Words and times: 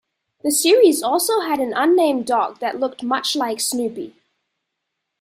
The 0.43 0.49
series 0.49 1.03
also 1.03 1.41
had 1.41 1.59
an 1.59 1.73
unnamed 1.75 2.25
dog 2.25 2.57
that 2.57 2.79
looked 2.79 3.03
much 3.03 3.35
like 3.35 3.59
Snoopy. 3.59 4.15